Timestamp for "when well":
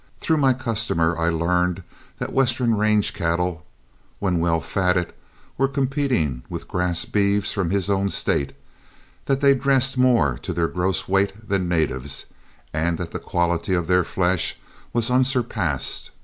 4.17-4.59